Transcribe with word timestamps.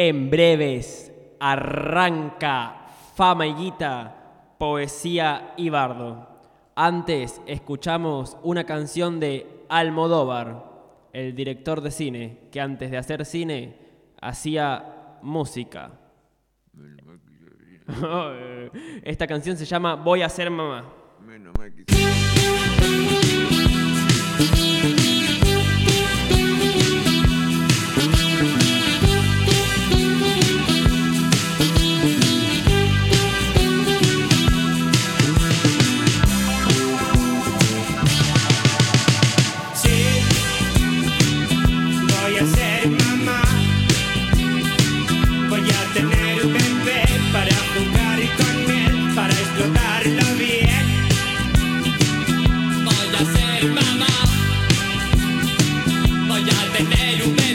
En 0.00 0.30
breves 0.30 1.12
arranca 1.40 2.86
Fama 3.16 3.48
y 3.48 3.54
Guita, 3.54 4.54
Poesía 4.56 5.54
y 5.56 5.70
Bardo. 5.70 6.40
Antes 6.76 7.42
escuchamos 7.48 8.36
una 8.44 8.62
canción 8.62 9.18
de 9.18 9.64
Almodóvar, 9.68 10.62
el 11.12 11.34
director 11.34 11.80
de 11.80 11.90
cine, 11.90 12.38
que 12.52 12.60
antes 12.60 12.92
de 12.92 12.96
hacer 12.96 13.24
cine 13.26 13.76
hacía 14.20 15.18
música. 15.20 15.90
Esta 19.02 19.26
canción 19.26 19.56
se 19.56 19.64
llama 19.64 19.96
Voy 19.96 20.22
a 20.22 20.28
ser 20.28 20.48
mamá. 20.48 20.92
Menos 21.26 21.54
vermelho. 56.78 57.47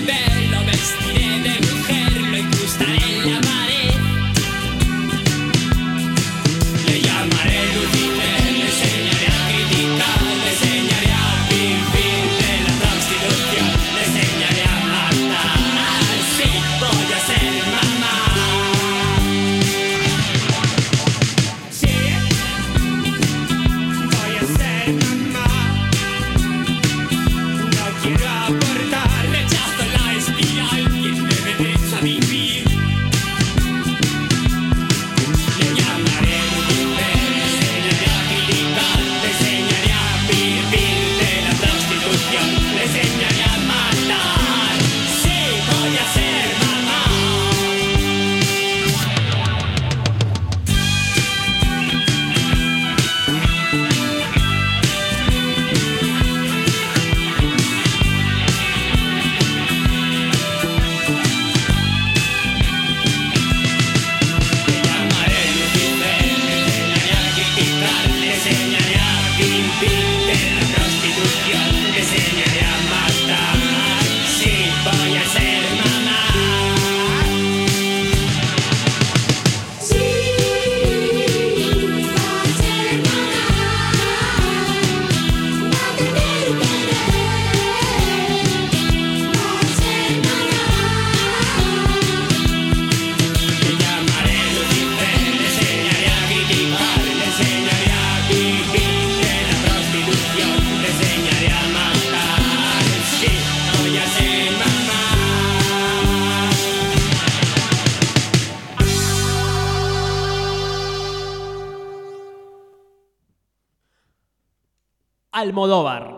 Almodóvar, 115.53 116.11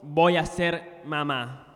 voy 0.00 0.36
a 0.36 0.46
ser 0.46 1.02
mamá. 1.06 1.66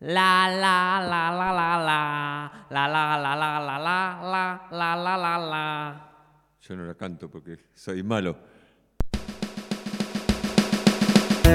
La 0.00 0.48
la 0.48 0.98
la 1.06 1.30
la 1.30 1.52
la 1.52 1.76
la 1.76 2.50
la 2.70 2.88
la 2.88 3.18
la 3.18 3.36
la 3.36 3.36
la 3.36 3.58
la 3.60 3.78
la 4.22 4.68
la 4.70 4.96
la 4.96 5.16
la 5.18 5.38
la 5.38 6.10
Yo 6.62 6.76
no 6.76 6.84
la 6.86 6.94
canto 6.94 7.28
porque 7.30 7.58
soy 7.74 8.02
malo. 8.02 8.38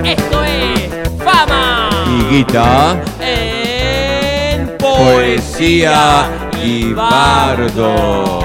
Esto 0.05 0.43
es 0.43 1.09
Fama 1.17 1.89
Y 2.07 2.23
guita, 2.35 3.01
en 3.21 4.77
poesía 4.77 6.29
y 6.63 6.93
bardo. 6.93 8.41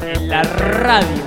en 0.00 0.28
la 0.30 0.42
radio 0.44 1.25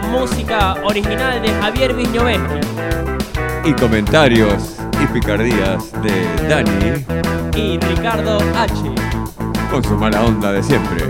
con 0.00 0.10
música 0.10 0.74
original 0.84 1.42
de 1.42 1.48
Javier 1.48 1.94
Viñoveschi 1.94 2.60
Y 3.64 3.72
comentarios 3.74 4.76
y 5.02 5.06
picardías 5.06 5.92
de 6.02 6.48
Dani 6.48 7.04
y 7.56 7.78
Ricardo 7.78 8.38
H. 8.56 8.72
con 9.70 9.84
su 9.84 9.96
mala 9.96 10.24
onda 10.24 10.52
de 10.52 10.62
siempre. 10.62 11.04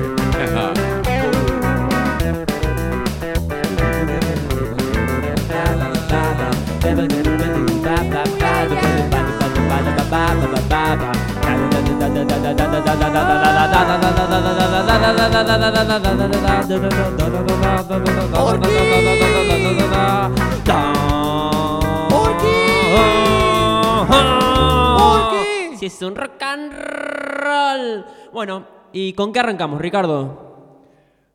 Si 25.79 25.87
es 25.87 26.03
un 26.03 26.15
rock 26.15 26.43
and 26.43 26.73
roll. 26.73 28.05
Bueno, 28.33 28.67
¿y 28.93 29.15
con 29.15 29.33
qué 29.33 29.41
arrancamos, 29.41 29.81
Ricardo? 29.81 30.51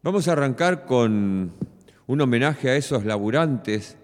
Vamos 0.04 0.28
a 0.28 0.34
arrancar 0.34 0.86
con 0.86 1.54
un 2.06 2.22
homenaje 2.22 2.70
a 2.70 2.76
esos 2.76 3.06
laburantes, 3.06 3.98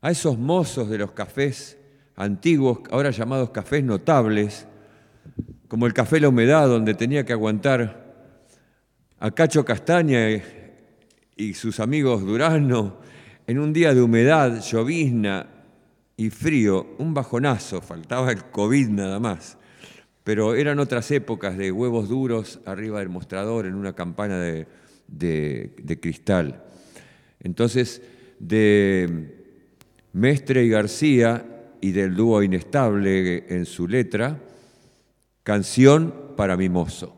a 0.00 0.10
esos 0.10 0.38
mozos 0.38 0.88
de 0.88 0.96
los 0.96 1.10
cafés 1.10 1.78
antiguos, 2.16 2.78
ahora 2.90 3.10
llamados 3.10 3.50
cafés 3.50 3.84
notables, 3.84 4.66
como 5.68 5.86
el 5.86 5.92
Café 5.94 6.20
La 6.20 6.28
Humedad, 6.28 6.68
donde 6.68 6.94
tenía 6.94 7.24
que 7.24 7.32
aguantar 7.32 8.04
a 9.18 9.30
Cacho 9.30 9.64
Castaña 9.64 10.30
y- 11.36 11.54
sus 11.54 11.80
amigos 11.80 12.22
Durano 12.22 12.98
en 13.46 13.58
un 13.58 13.72
día 13.72 13.94
de 13.94 14.00
humedad, 14.00 14.60
llovizna 14.62 15.46
y 16.16 16.30
frío, 16.30 16.94
un 16.98 17.12
bajonazo, 17.12 17.80
faltaba 17.82 18.32
el 18.32 18.44
COVID 18.44 18.88
nada 18.88 19.20
más. 19.20 19.58
Pero 20.24 20.54
eran 20.54 20.78
otras 20.78 21.10
épocas 21.10 21.56
de 21.56 21.70
huevos 21.70 22.08
duros 22.08 22.60
arriba 22.64 23.00
del 23.00 23.10
mostrador 23.10 23.66
en 23.66 23.74
una 23.74 23.94
campana 23.94 24.40
de- 24.40 24.66
de 25.08 26.00
cristal. 26.00 26.64
Entonces, 27.38 28.02
de 28.38 29.34
Mestre 30.14 30.64
y 30.64 30.68
García 30.68 31.44
y 31.80 31.92
del 31.92 32.14
dúo 32.16 32.42
Inestable 32.42 33.44
en 33.54 33.66
su 33.66 33.86
letra, 33.86 34.40
Canción 35.46 36.12
para 36.36 36.56
mi 36.56 36.68
mozo. 36.68 37.12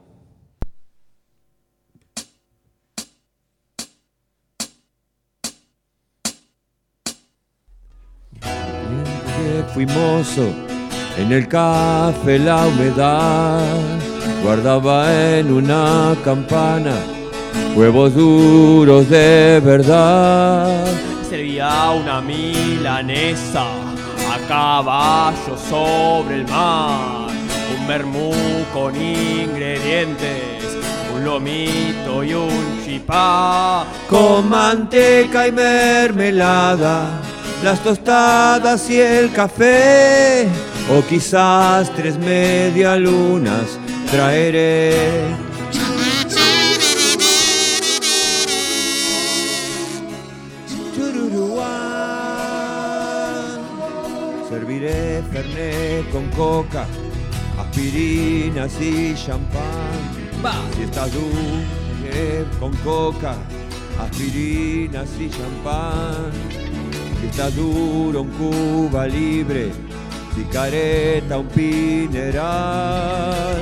fui 9.73 9.87
mozo 9.87 10.53
En 11.17 11.33
el 11.33 11.49
café 11.49 12.39
la 12.39 12.67
humedad 12.67 13.65
guardaba 14.43 15.11
en 15.39 15.51
una 15.51 16.15
campana 16.23 16.97
huevos 17.75 18.15
duros 18.15 19.09
de 19.09 19.59
verdad. 19.65 20.85
Servía 21.27 21.93
una 21.93 22.21
milanesa 22.21 23.65
a 24.31 24.39
caballo 24.47 25.57
sobre 25.57 26.35
el 26.41 26.47
mar. 26.49 27.28
Vermú 27.89 28.33
con 28.75 28.95
ingredientes, 28.95 30.63
un 31.15 31.25
lomito 31.25 32.23
y 32.23 32.35
un 32.35 32.85
chipá. 32.85 33.87
Con 34.11 34.51
manteca 34.51 35.49
y 35.49 35.53
mermelada, 35.53 37.23
las 37.65 37.83
tostadas 37.83 38.91
y 38.91 39.01
el 39.01 39.33
café, 39.33 40.47
o 40.95 41.03
quizás 41.09 41.91
tres 41.97 42.19
medialunas 42.19 43.79
traeré. 44.11 45.49
Serviré 54.51 55.23
fernet 55.33 56.11
con 56.11 56.27
coca, 56.31 56.87
aspirinas 57.69 58.73
y 58.81 59.15
champán. 59.15 60.43
Va. 60.45 60.55
Si 60.75 60.83
estás 60.83 61.13
dulce 61.13 62.45
con 62.59 62.75
coca, 62.79 63.37
aspirinas 64.01 65.09
y 65.19 65.29
champán. 65.29 66.33
Si 67.21 67.27
estás 67.27 67.55
duro, 67.55 68.23
un 68.23 68.31
Cuba 68.31 69.07
libre, 69.07 69.71
si 70.35 70.45
careta, 70.45 71.39
un 71.39 71.49
pineral. 71.49 72.41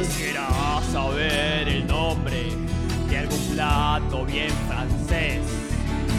Quisiera 0.03 0.81
saber 0.93 1.69
el 1.69 1.87
nombre 1.87 2.53
de 3.09 3.19
algún 3.19 3.41
plato 3.55 4.25
bien 4.25 4.51
francés. 4.69 5.41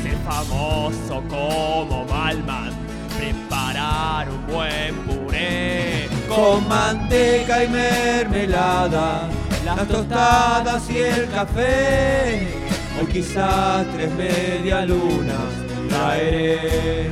Ser 0.03 0.17
famoso 0.25 1.23
como 1.29 2.05
Malman. 2.05 2.71
Preparar 3.17 4.29
un 4.29 4.45
buen 4.47 4.95
puré. 5.05 5.86
Con 6.37 6.67
manteca 6.67 7.63
y 7.63 7.67
mermelada, 7.67 9.27
las 9.65 9.87
tostadas 9.87 10.87
y 10.87 10.97
el 10.99 11.27
café, 11.31 12.47
o 13.01 13.07
quizás 13.07 13.87
tres 13.91 14.11
medialunas 14.13 15.39
traeré. 15.89 17.11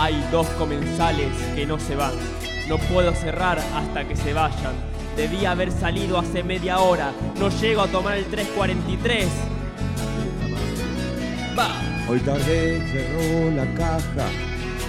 Hay 0.00 0.26
dos 0.32 0.46
comensales 0.56 1.28
que 1.54 1.66
no 1.66 1.78
se 1.78 1.94
van. 1.94 2.14
No 2.70 2.78
puedo 2.78 3.12
cerrar 3.12 3.58
hasta 3.74 4.08
que 4.08 4.16
se 4.16 4.32
vayan. 4.32 4.72
Debía 5.14 5.50
haber 5.50 5.70
salido 5.70 6.18
hace 6.18 6.42
media 6.42 6.78
hora. 6.78 7.12
No 7.38 7.50
llego 7.50 7.82
a 7.82 7.88
tomar 7.88 8.16
el 8.16 8.24
343. 8.24 9.57
Va. 11.58 11.68
Hoy 12.08 12.20
tarde 12.20 12.80
cerró 12.92 13.50
la 13.50 13.66
caja, 13.74 14.28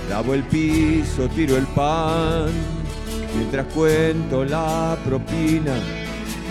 lavo 0.09 0.33
el 0.33 0.43
piso, 0.43 1.27
tiro 1.29 1.57
el 1.57 1.65
pan, 1.67 2.49
mientras 3.35 3.65
cuento 3.73 4.45
la 4.45 4.97
propina, 5.03 5.73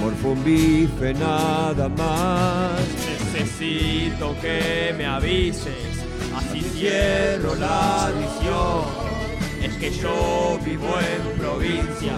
morfo 0.00 0.31
un 0.31 0.44
bife 0.44 1.15
nada 1.15 1.88
más. 1.88 2.81
Necesito 3.32 4.35
que 4.41 4.94
me 4.97 5.06
avises. 5.06 6.05
Así 6.37 6.61
cierro 6.61 7.55
la 7.55 8.11
visión. 8.19 8.85
Es 9.62 9.75
que 9.76 9.91
yo 9.91 10.59
vivo 10.65 10.94
en 10.99 11.38
provincia. 11.38 12.15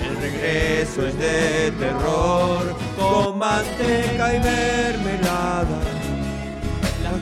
El 0.00 0.16
regreso 0.16 1.06
es 1.06 1.18
de 1.18 1.72
terror, 1.78 2.76
con 2.96 3.38
manteca 3.38 4.34
y 4.34 4.40
mermelada, 4.40 5.80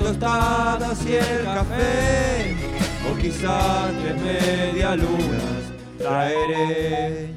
tostadas 0.06 1.04
y 1.04 1.16
el 1.16 1.44
café, 1.44 2.56
o 3.10 3.16
quizás 3.18 3.92
tres 4.00 4.22
medialunas 4.22 5.72
traeré. 5.98 7.34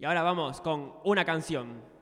Y 0.00 0.04
ahora 0.04 0.22
vamos 0.22 0.60
con 0.60 0.92
una 1.02 1.24
canción. 1.24 1.97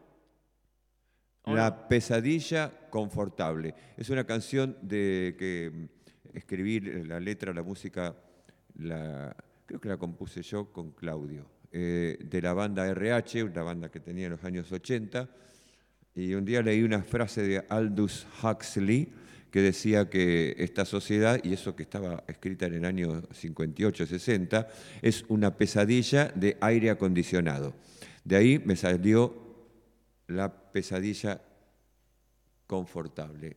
La 1.46 1.88
pesadilla 1.88 2.72
confortable. 2.90 3.74
Es 3.96 4.10
una 4.10 4.24
canción 4.24 4.76
de 4.82 5.36
que 5.38 5.70
mm, 5.72 6.36
escribí 6.36 6.80
la 6.80 7.20
letra, 7.20 7.52
la 7.54 7.62
música, 7.62 8.16
la, 8.78 9.34
creo 9.64 9.80
que 9.80 9.88
la 9.88 9.96
compuse 9.96 10.42
yo 10.42 10.72
con 10.72 10.90
Claudio, 10.90 11.46
eh, 11.70 12.18
de 12.20 12.42
la 12.42 12.52
banda 12.52 12.86
RH, 12.88 13.44
una 13.44 13.62
banda 13.62 13.90
que 13.90 14.00
tenía 14.00 14.26
en 14.26 14.32
los 14.32 14.44
años 14.44 14.72
80. 14.72 15.28
Y 16.16 16.34
un 16.34 16.44
día 16.44 16.62
leí 16.62 16.82
una 16.82 17.02
frase 17.02 17.42
de 17.42 17.64
Aldous 17.68 18.26
Huxley 18.42 19.08
que 19.50 19.60
decía 19.60 20.10
que 20.10 20.56
esta 20.58 20.84
sociedad, 20.84 21.40
y 21.44 21.52
eso 21.52 21.76
que 21.76 21.84
estaba 21.84 22.24
escrita 22.26 22.66
en 22.66 22.74
el 22.74 22.84
año 22.84 23.22
58-60, 23.22 24.66
es 25.00 25.24
una 25.28 25.56
pesadilla 25.56 26.32
de 26.34 26.56
aire 26.60 26.90
acondicionado. 26.90 27.74
De 28.24 28.36
ahí 28.36 28.58
me 28.64 28.74
salió 28.74 29.45
la 30.28 30.52
pesadilla 30.52 31.40
confortable. 32.66 33.56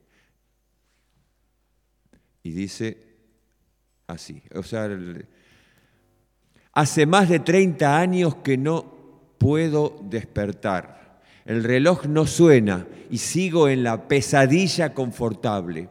Y 2.44 2.52
dice 2.52 2.98
así, 4.08 4.42
o 4.56 4.64
sea, 4.64 4.90
hace 6.74 7.06
más 7.06 7.30
de 7.30 7.40
30 7.40 7.98
años 7.98 8.36
que 8.36 8.58
no 8.58 9.36
puedo 9.38 10.00
despertar. 10.04 11.22
El 11.46 11.64
reloj 11.64 12.06
no 12.06 12.28
suena 12.28 12.88
y 13.10 13.18
sigo 13.18 13.68
en 13.68 13.84
la 13.84 14.08
pesadilla 14.08 14.94
confortable. 14.94 15.90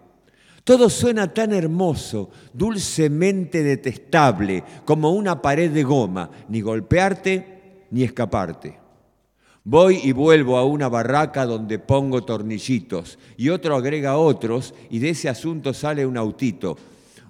Todo 0.63 0.91
suena 0.91 1.33
tan 1.33 1.53
hermoso, 1.53 2.31
dulcemente 2.53 3.63
detestable, 3.63 4.63
como 4.85 5.13
una 5.13 5.41
pared 5.41 5.71
de 5.71 5.83
goma, 5.83 6.31
ni 6.49 6.61
golpearte 6.61 7.87
ni 7.91 8.05
escaparte. 8.05 8.88
Voy 9.71 10.01
y 10.03 10.13
vuelvo 10.13 10.57
a 10.57 10.65
una 10.65 10.89
barraca 10.89 11.45
donde 11.45 11.79
pongo 11.79 12.25
tornillitos 12.25 13.19
y 13.37 13.51
otro 13.51 13.77
agrega 13.77 14.17
otros 14.17 14.73
y 14.89 14.99
de 14.99 15.11
ese 15.11 15.29
asunto 15.29 15.75
sale 15.75 16.07
un 16.07 16.17
autito. 16.17 16.75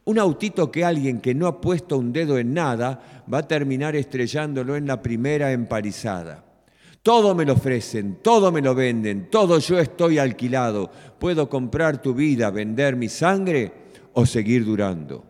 Un 0.05 0.21
autito 0.21 0.71
que 0.71 0.85
alguien 0.85 1.21
que 1.21 1.35
no 1.35 1.49
ha 1.49 1.61
puesto 1.61 1.99
un 1.99 2.13
dedo 2.13 2.39
en 2.39 2.55
nada 2.55 3.25
va 3.35 3.39
a 3.39 3.49
terminar 3.49 3.97
estrellándolo 3.97 4.77
en 4.77 4.87
la 4.87 5.03
primera 5.03 5.51
emparizada. 5.51 6.45
Todo 7.03 7.35
me 7.35 7.45
lo 7.45 7.55
ofrecen, 7.55 8.19
todo 8.23 8.53
me 8.53 8.63
lo 8.63 8.73
venden, 8.73 9.31
todo 9.31 9.59
yo 9.59 9.77
estoy 9.81 10.19
alquilado. 10.19 10.93
Puedo 11.19 11.49
comprar 11.49 12.01
tu 12.01 12.15
vida, 12.15 12.53
vender 12.53 12.95
mi 12.95 13.09
sangre 13.09 13.73
o 14.13 14.25
seguir 14.25 14.65
durando. 14.65 15.25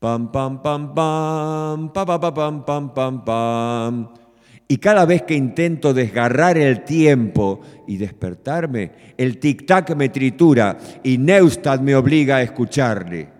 Pam, 0.00 0.32
pam, 0.32 0.60
pam, 0.60 0.92
pam, 0.96 1.92
pa, 1.92 2.04
pa, 2.04 2.18
pa, 2.18 2.34
pam, 2.34 2.64
pam, 2.64 2.92
pam, 2.92 3.24
pam. 3.24 4.23
Y 4.66 4.78
cada 4.78 5.04
vez 5.04 5.22
que 5.22 5.34
intento 5.34 5.92
desgarrar 5.92 6.56
el 6.56 6.84
tiempo 6.84 7.60
y 7.86 7.98
despertarme, 7.98 8.92
el 9.18 9.38
tic-tac 9.38 9.94
me 9.94 10.08
tritura 10.08 10.78
y 11.02 11.18
Neustadt 11.18 11.82
me 11.82 11.94
obliga 11.94 12.36
a 12.36 12.42
escucharle. 12.42 13.33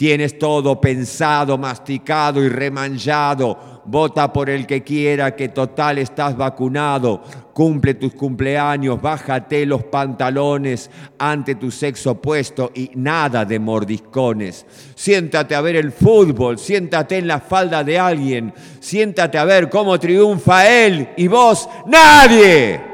Tienes 0.00 0.38
todo 0.38 0.80
pensado, 0.80 1.58
masticado 1.58 2.42
y 2.42 2.48
remanchado. 2.48 3.82
Vota 3.84 4.32
por 4.32 4.48
el 4.48 4.66
que 4.66 4.82
quiera, 4.82 5.36
que 5.36 5.50
total 5.50 5.98
estás 5.98 6.34
vacunado. 6.34 7.22
Cumple 7.52 7.92
tus 7.92 8.14
cumpleaños, 8.14 8.98
bájate 9.02 9.66
los 9.66 9.84
pantalones 9.84 10.90
ante 11.18 11.56
tu 11.56 11.70
sexo 11.70 12.12
opuesto 12.12 12.72
y 12.74 12.92
nada 12.94 13.44
de 13.44 13.58
mordiscones. 13.58 14.64
Siéntate 14.94 15.54
a 15.54 15.60
ver 15.60 15.76
el 15.76 15.92
fútbol, 15.92 16.58
siéntate 16.58 17.18
en 17.18 17.28
la 17.28 17.38
falda 17.38 17.84
de 17.84 17.98
alguien, 17.98 18.54
siéntate 18.80 19.36
a 19.36 19.44
ver 19.44 19.68
cómo 19.68 20.00
triunfa 20.00 20.66
él 20.66 21.10
y 21.18 21.28
vos, 21.28 21.68
nadie. 21.86 22.89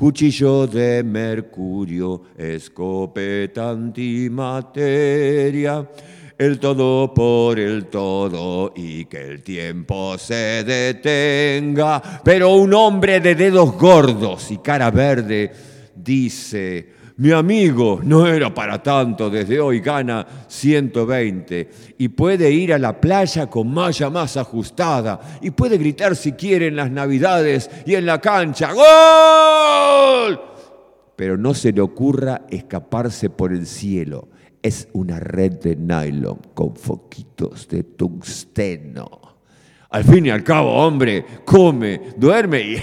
Cuchillo 0.00 0.68
de 0.68 1.02
mercurio, 1.02 2.22
escopeta 2.36 3.70
antimateria, 3.70 5.90
el 6.38 6.60
todo 6.60 7.12
por 7.12 7.58
el 7.58 7.86
todo 7.86 8.72
y 8.76 9.06
que 9.06 9.20
el 9.20 9.42
tiempo 9.42 10.16
se 10.16 10.62
detenga. 10.62 12.00
Pero 12.22 12.54
un 12.54 12.72
hombre 12.74 13.18
de 13.18 13.34
dedos 13.34 13.72
gordos 13.72 14.52
y 14.52 14.58
cara 14.58 14.92
verde 14.92 15.50
dice, 15.96 16.92
mi 17.18 17.32
amigo 17.32 18.00
no 18.04 18.28
era 18.28 18.54
para 18.54 18.80
tanto, 18.80 19.28
desde 19.28 19.58
hoy 19.58 19.80
gana 19.80 20.24
120 20.46 21.68
y 21.98 22.08
puede 22.10 22.48
ir 22.52 22.72
a 22.72 22.78
la 22.78 23.00
playa 23.00 23.48
con 23.48 23.74
malla 23.74 24.08
más 24.08 24.36
ajustada 24.36 25.18
y 25.42 25.50
puede 25.50 25.78
gritar 25.78 26.14
si 26.14 26.34
quiere 26.34 26.68
en 26.68 26.76
las 26.76 26.92
navidades 26.92 27.68
y 27.84 27.96
en 27.96 28.06
la 28.06 28.20
cancha, 28.20 28.72
¡Gol! 28.72 30.40
Pero 31.16 31.36
no 31.36 31.54
se 31.54 31.72
le 31.72 31.80
ocurra 31.80 32.42
escaparse 32.48 33.30
por 33.30 33.52
el 33.52 33.66
cielo. 33.66 34.28
Es 34.62 34.88
una 34.92 35.18
red 35.18 35.54
de 35.54 35.74
nylon 35.74 36.38
con 36.54 36.76
foquitos 36.76 37.66
de 37.66 37.82
tungsteno. 37.82 39.10
Al 39.90 40.04
fin 40.04 40.26
y 40.26 40.30
al 40.30 40.44
cabo, 40.44 40.72
hombre, 40.72 41.24
come, 41.44 42.12
duerme 42.16 42.60
y 42.60 42.76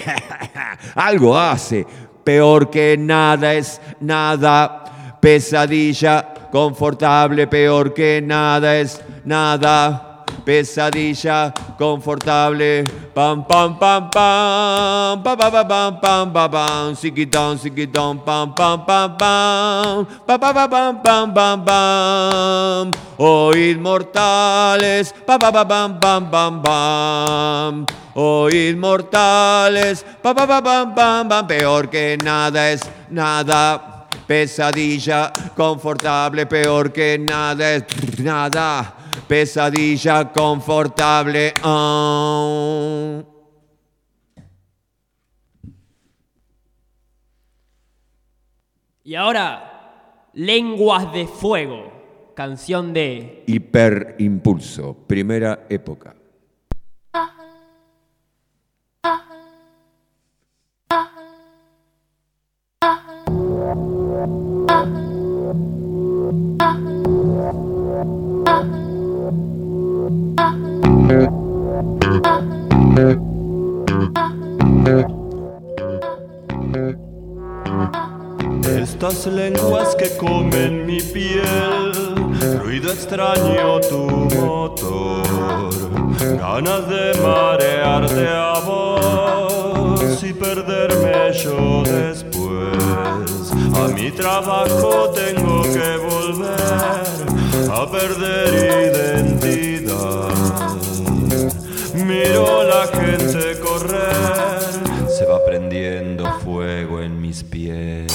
algo 0.95 1.37
hace. 1.37 1.85
Peor 2.25 2.71
que 2.71 2.97
nada 2.97 3.53
es 3.53 3.79
nada. 4.01 4.83
Pesadilla 5.21 6.33
confortable, 6.51 7.45
peor 7.45 7.93
que 7.93 8.19
nada 8.19 8.75
es 8.77 8.99
nada. 9.23 10.23
Pesadilla 10.43 11.53
confortable. 11.77 12.83
Pam, 13.13 13.45
pam, 13.45 13.77
pam, 13.77 14.09
pam. 14.09 15.23
Pa, 15.23 15.35
pa, 15.35 15.51
pa, 15.51 15.63
pam, 15.63 15.99
pam, 16.01 16.33
pam, 16.33 16.49
pam. 16.51 16.95
Siquitón, 16.95 17.57
siquitón, 17.57 18.19
pam, 18.25 18.53
pam, 18.53 18.85
pam, 18.85 19.17
pam. 19.17 20.05
Pa, 20.25 20.37
pa, 20.37 20.53
pa, 20.53 20.67
pam, 20.67 21.01
pam, 21.01 21.33
pam, 21.33 21.63
pam. 21.63 22.91
Oíd 23.17 23.77
mortales. 23.77 25.13
Pa, 25.25 25.37
pa, 25.37 25.51
pa, 25.51 25.63
pam, 25.63 25.99
pam, 25.99 26.29
pam, 26.29 26.61
pam. 27.65 27.85
Oíd 28.15 28.77
mortales. 28.77 30.05
Pa, 30.21 30.33
pa, 30.33 30.47
pa, 30.47 30.61
pam, 30.61 30.95
pam, 30.95 31.27
pam. 31.27 31.47
Peor 31.47 31.89
que 31.89 32.17
nada 32.17 32.71
es 32.71 32.81
nada. 33.09 34.07
Pesadilla 34.27 35.31
confortable, 35.55 36.45
peor 36.45 36.91
que 36.91 37.17
nada 37.17 37.75
es 37.75 37.85
nada. 38.19 38.95
Pesadilla 39.27 40.31
confortable. 40.31 41.53
ah. 41.63 43.21
Y 49.03 49.13
ahora, 49.13 50.31
Lenguas 50.33 51.13
de 51.13 51.27
Fuego, 51.27 52.33
canción 52.35 52.91
de 52.91 53.43
Hiperimpulso, 53.45 54.95
primera 55.07 55.67
época. 55.69 56.15
Estas 78.81 79.27
lenguas 79.27 79.95
que 79.95 80.17
comen 80.17 80.87
mi 80.87 80.99
piel, 81.01 81.91
ruido 82.59 82.91
extraño 82.91 83.79
tu 83.81 84.07
motor, 84.35 85.71
ganas 86.39 86.89
de 86.89 87.13
marearte 87.21 88.27
a 88.27 88.59
vos 88.65 90.23
y 90.23 90.33
perderme 90.33 91.33
yo 91.33 91.83
después. 91.83 93.53
A 93.75 93.87
mi 93.93 94.09
trabajo 94.09 95.11
tengo 95.11 95.61
que 95.61 95.97
volver 95.97 97.35
a 97.71 97.85
perder 97.91 98.93
identidad. 98.95 100.34
Miro 102.05 102.63
la 102.63 102.85
gente 102.85 103.59
correr, 103.61 105.09
se 105.09 105.25
va 105.25 105.43
prendiendo 105.43 106.23
fuego 106.43 107.01
en 107.01 107.19
mis 107.19 107.43
pies. 107.43 108.14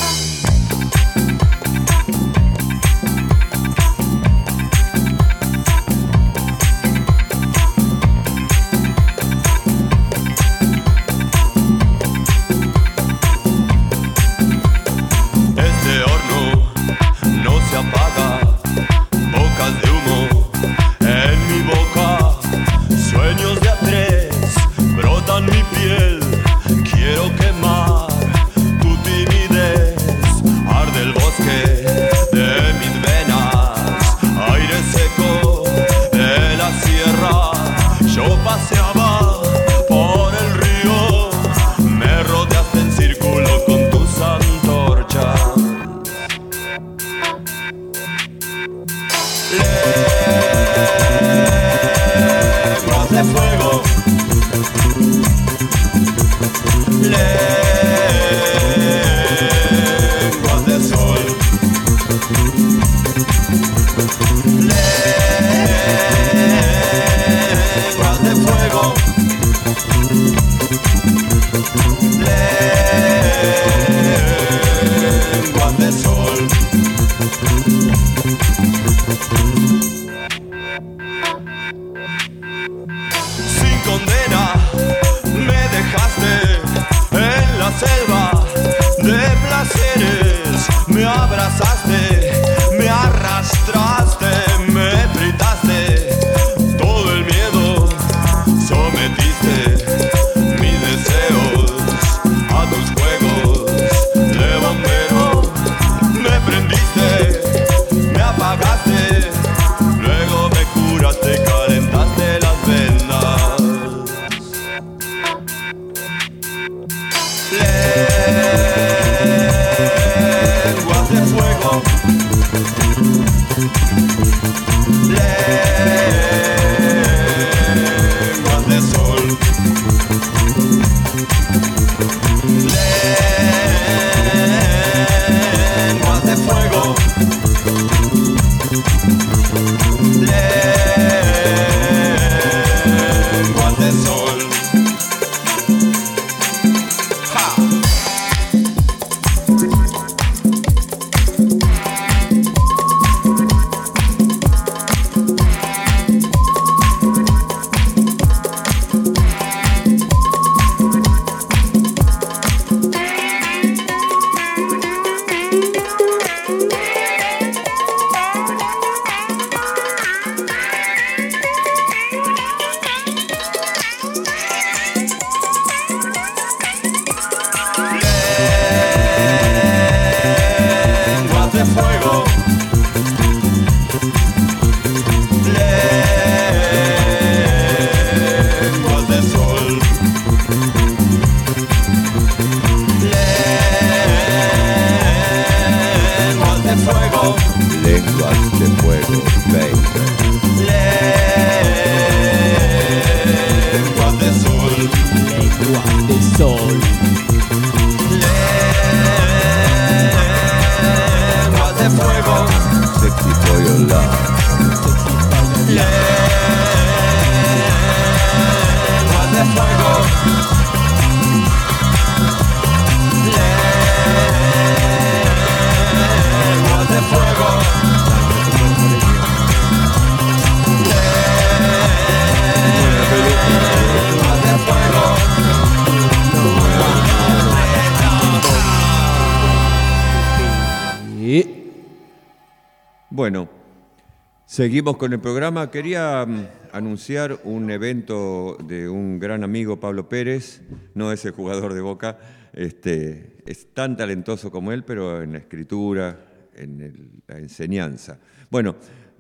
Seguimos 244.51 244.97
con 244.97 245.13
el 245.13 245.21
programa. 245.21 245.71
Quería 245.71 246.27
mm, 246.27 246.49
anunciar 246.73 247.39
un 247.45 247.71
evento 247.71 248.59
de 248.65 248.89
un 248.89 249.21
gran 249.21 249.45
amigo, 249.45 249.79
Pablo 249.79 250.09
Pérez, 250.09 250.63
no 250.95 251.13
es 251.13 251.25
el 251.25 251.31
jugador 251.31 251.73
de 251.73 251.81
Boca, 251.81 252.19
este, 252.53 253.37
es 253.47 253.73
tan 253.73 253.97
talentoso 253.97 254.51
como 254.51 254.73
él, 254.73 254.83
pero 254.83 255.23
en 255.23 255.35
la 255.35 255.39
escritura, 255.39 256.51
en 256.57 257.23
la 257.29 257.39
enseñanza. 257.39 258.19
Bueno, 258.51 258.75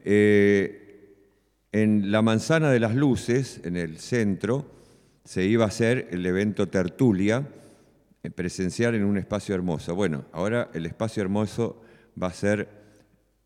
eh, 0.04 1.14
en 1.70 2.10
la 2.10 2.22
Manzana 2.22 2.72
de 2.72 2.80
las 2.80 2.96
Luces, 2.96 3.60
en 3.62 3.76
el 3.76 3.99
centro, 3.99 4.66
se 5.25 5.44
iba 5.44 5.64
a 5.64 5.68
hacer 5.68 6.08
el 6.10 6.26
evento 6.26 6.66
Tertulia, 6.66 7.46
eh, 8.25 8.30
presencial 8.30 8.96
en 8.96 9.04
un 9.04 9.16
espacio 9.16 9.54
hermoso. 9.54 9.94
Bueno, 9.94 10.25
ahora 10.32 10.72
el 10.75 10.87
espacio 10.87 11.22
hermoso 11.22 11.80
va 12.20 12.26
a 12.26 12.32
ser 12.32 12.68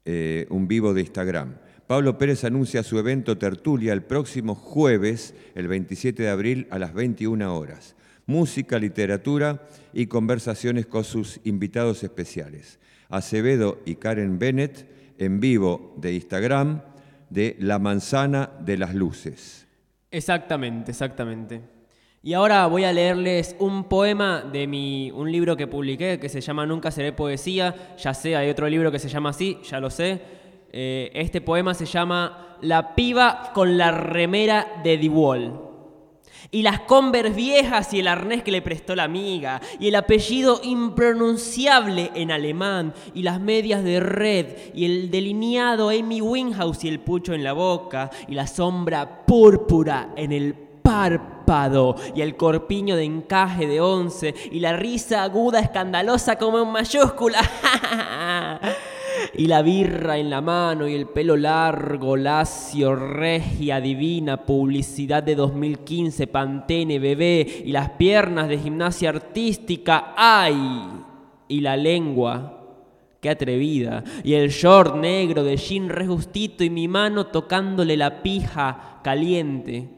eh, 0.06 0.46
un 0.48 0.66
vivo 0.66 0.94
de 0.94 1.02
Instagram. 1.02 1.56
Pablo 1.86 2.16
Pérez 2.16 2.44
anuncia 2.44 2.82
su 2.82 2.98
evento 2.98 3.36
Tertulia 3.36 3.92
el 3.92 4.02
próximo 4.02 4.54
jueves, 4.54 5.34
el 5.54 5.68
27 5.68 6.22
de 6.22 6.30
abril, 6.30 6.66
a 6.70 6.78
las 6.78 6.94
21 6.94 7.54
horas. 7.54 7.94
Música, 8.24 8.78
literatura 8.78 9.62
y 9.92 10.06
conversaciones 10.06 10.86
con 10.86 11.04
sus 11.04 11.40
invitados 11.44 12.02
especiales. 12.02 12.78
Acevedo 13.10 13.80
y 13.84 13.96
Karen 13.96 14.38
Bennett, 14.38 14.88
en 15.18 15.40
vivo 15.40 15.94
de 15.98 16.14
Instagram, 16.14 16.80
de 17.28 17.54
La 17.60 17.78
Manzana 17.78 18.50
de 18.60 18.78
las 18.78 18.94
Luces. 18.94 19.66
Exactamente, 20.10 20.92
exactamente. 20.92 21.60
Y 22.22 22.32
ahora 22.32 22.66
voy 22.66 22.84
a 22.84 22.92
leerles 22.94 23.54
un 23.58 23.84
poema 23.84 24.40
de 24.40 24.66
mi, 24.66 25.10
un 25.10 25.30
libro 25.30 25.54
que 25.54 25.66
publiqué 25.66 26.18
que 26.18 26.30
se 26.30 26.40
llama 26.40 26.64
Nunca 26.64 26.90
seré 26.90 27.12
poesía. 27.12 27.94
Ya 27.98 28.14
sé, 28.14 28.36
hay 28.36 28.48
otro 28.48 28.66
libro 28.70 28.90
que 28.90 28.98
se 28.98 29.10
llama 29.10 29.28
así, 29.28 29.58
ya 29.68 29.78
lo 29.80 29.90
sé. 29.90 30.43
Eh, 30.76 31.12
este 31.14 31.40
poema 31.40 31.72
se 31.72 31.86
llama 31.86 32.56
La 32.60 32.96
piba 32.96 33.52
con 33.54 33.78
la 33.78 33.92
remera 33.92 34.80
de 34.82 34.98
The 34.98 35.08
Wall. 35.08 35.60
Y 36.50 36.62
las 36.62 36.80
Converse 36.80 37.30
viejas 37.32 37.94
y 37.94 38.00
el 38.00 38.08
arnés 38.08 38.42
que 38.42 38.50
le 38.50 38.60
prestó 38.60 38.96
la 38.96 39.04
amiga, 39.04 39.60
y 39.78 39.86
el 39.86 39.94
apellido 39.94 40.60
impronunciable 40.64 42.10
en 42.16 42.32
alemán, 42.32 42.92
y 43.14 43.22
las 43.22 43.40
medias 43.40 43.84
de 43.84 44.00
red, 44.00 44.46
y 44.74 44.84
el 44.84 45.12
delineado 45.12 45.90
Amy 45.90 46.20
Winhouse 46.20 46.82
y 46.82 46.88
el 46.88 46.98
pucho 46.98 47.34
en 47.34 47.44
la 47.44 47.52
boca, 47.52 48.10
y 48.26 48.34
la 48.34 48.48
sombra 48.48 49.24
púrpura 49.24 50.10
en 50.16 50.32
el 50.32 50.54
párpado, 50.54 51.94
y 52.16 52.20
el 52.20 52.36
corpiño 52.36 52.96
de 52.96 53.04
encaje 53.04 53.68
de 53.68 53.80
once, 53.80 54.34
y 54.50 54.58
la 54.58 54.72
risa 54.72 55.22
aguda 55.22 55.60
escandalosa 55.60 56.36
como 56.36 56.58
en 56.58 56.68
mayúscula. 56.72 57.38
Y 59.36 59.46
la 59.46 59.62
birra 59.62 60.18
en 60.18 60.30
la 60.30 60.40
mano 60.40 60.86
y 60.86 60.94
el 60.94 61.06
pelo 61.06 61.36
largo, 61.36 62.16
lacio, 62.16 62.94
regia, 62.94 63.80
divina, 63.80 64.44
publicidad 64.44 65.22
de 65.22 65.34
2015, 65.34 66.26
Pantene, 66.28 66.98
bebé, 66.98 67.62
y 67.64 67.72
las 67.72 67.90
piernas 67.90 68.48
de 68.48 68.58
gimnasia 68.58 69.08
artística, 69.08 70.14
¡ay! 70.16 70.56
Y 71.48 71.60
la 71.60 71.76
lengua, 71.76 72.64
qué 73.20 73.30
atrevida, 73.30 74.04
y 74.22 74.34
el 74.34 74.50
short 74.50 74.96
negro 74.96 75.42
de 75.42 75.56
jean 75.56 75.88
re 75.88 76.06
justito 76.06 76.62
y 76.62 76.70
mi 76.70 76.88
mano 76.88 77.26
tocándole 77.26 77.96
la 77.96 78.22
pija 78.22 79.00
caliente 79.02 79.88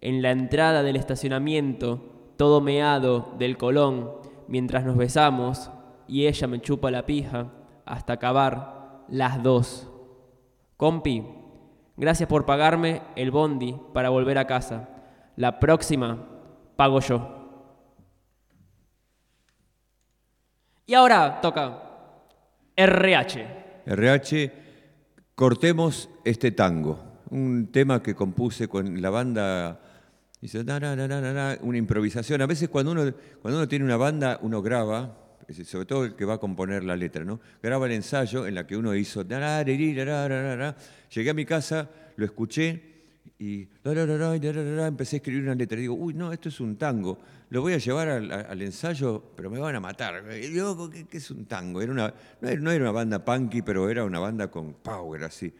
en 0.00 0.22
la 0.22 0.30
entrada 0.30 0.82
del 0.82 0.96
estacionamiento, 0.96 2.32
todo 2.36 2.60
meado 2.60 3.34
del 3.38 3.56
colón, 3.56 4.10
mientras 4.48 4.84
nos 4.84 4.96
besamos 4.96 5.70
y 6.08 6.26
ella 6.26 6.46
me 6.46 6.60
chupa 6.60 6.90
la 6.90 7.06
pija 7.06 7.52
hasta 7.84 8.14
acabar 8.14 8.75
las 9.08 9.42
dos. 9.42 9.88
Compi, 10.76 11.24
gracias 11.96 12.28
por 12.28 12.46
pagarme 12.46 13.02
el 13.16 13.30
bondi 13.30 13.76
para 13.92 14.10
volver 14.10 14.38
a 14.38 14.46
casa. 14.46 14.88
La 15.36 15.58
próxima 15.58 16.18
pago 16.76 17.00
yo. 17.00 17.36
Y 20.86 20.94
ahora 20.94 21.40
toca 21.40 21.82
RH. 22.76 23.82
RH, 23.86 24.52
cortemos 25.34 26.08
este 26.24 26.52
tango, 26.52 26.98
un 27.30 27.72
tema 27.72 28.02
que 28.02 28.14
compuse 28.14 28.68
con 28.68 29.00
la 29.00 29.10
banda, 29.10 29.80
dice, 30.40 30.62
na, 30.62 30.78
na, 30.78 30.94
na, 30.94 31.08
na, 31.08 31.20
na, 31.20 31.32
na, 31.32 31.58
una 31.62 31.78
improvisación. 31.78 32.40
A 32.42 32.46
veces 32.46 32.68
cuando 32.68 32.92
uno, 32.92 33.12
cuando 33.42 33.58
uno 33.58 33.68
tiene 33.68 33.84
una 33.84 33.96
banda, 33.96 34.38
uno 34.42 34.62
graba, 34.62 35.25
sobre 35.64 35.86
todo 35.86 36.04
el 36.04 36.14
que 36.14 36.24
va 36.24 36.34
a 36.34 36.38
componer 36.38 36.84
la 36.84 36.96
letra, 36.96 37.24
¿no? 37.24 37.40
Graba 37.62 37.86
el 37.86 37.92
ensayo 37.92 38.46
en 38.46 38.54
la 38.54 38.66
que 38.66 38.76
uno 38.76 38.94
hizo, 38.94 39.22
llegué 39.22 41.30
a 41.30 41.34
mi 41.34 41.44
casa, 41.44 41.90
lo 42.16 42.24
escuché 42.24 42.82
y 43.38 43.68
empecé 44.86 45.16
a 45.16 45.18
escribir 45.18 45.42
una 45.42 45.54
letra. 45.54 45.78
Digo, 45.78 45.94
uy, 45.94 46.14
no, 46.14 46.32
esto 46.32 46.48
es 46.48 46.60
un 46.60 46.76
tango. 46.76 47.18
Lo 47.50 47.60
voy 47.60 47.74
a 47.74 47.78
llevar 47.78 48.08
al, 48.08 48.62
ensayo, 48.62 49.22
pero 49.36 49.50
me 49.50 49.58
van 49.58 49.76
a 49.76 49.80
matar. 49.80 50.26
Digo, 50.28 50.90
¿qué, 50.90 51.06
es 51.12 51.30
un 51.30 51.46
tango? 51.46 51.82
Era 51.82 51.92
una, 51.92 52.14
no, 52.40 52.70
era, 52.70 52.82
una 52.82 52.92
banda 52.92 53.24
punky, 53.24 53.62
pero 53.62 53.88
era 53.88 54.04
una 54.04 54.18
banda 54.18 54.50
con 54.50 54.74
power, 54.74 55.24
así. 55.24 55.52